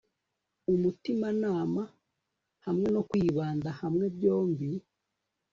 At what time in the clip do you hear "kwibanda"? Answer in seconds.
3.09-3.69